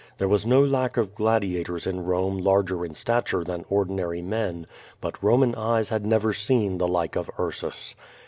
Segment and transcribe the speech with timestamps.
[0.17, 4.65] There was no lack of gladiators in Rome larger in stature than ordinary men,
[4.99, 7.93] but Roman eyes liad never seen the like of Ursus.